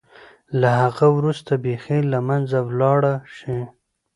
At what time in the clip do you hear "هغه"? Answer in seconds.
0.81-1.05